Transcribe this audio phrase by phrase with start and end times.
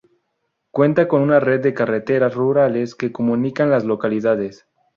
[0.71, 4.65] Cuenta con una red de carreteras rurales que comunican las localidades.